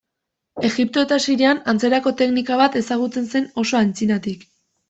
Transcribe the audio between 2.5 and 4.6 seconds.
bat ezagutzen zen oso antzinatik.